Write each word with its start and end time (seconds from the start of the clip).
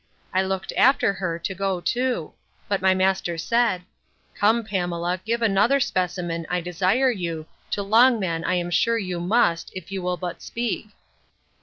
I 0.33 0.41
looked 0.41 0.73
after 0.75 1.13
her 1.13 1.37
to 1.37 1.53
go 1.53 1.79
too; 1.79 2.33
but 2.67 2.81
my 2.81 2.95
master 2.95 3.37
said, 3.37 3.83
Come, 4.33 4.63
Pamela, 4.63 5.19
give 5.23 5.43
another 5.43 5.79
specimen, 5.79 6.47
I 6.49 6.59
desire 6.59 7.11
you, 7.11 7.45
to 7.69 7.83
Longman 7.83 8.43
I 8.43 8.55
am 8.55 8.71
sure 8.71 8.97
you 8.97 9.19
must, 9.19 9.71
if 9.75 9.91
you 9.91 10.01
will 10.01 10.17
but 10.17 10.41
speak. 10.41 10.87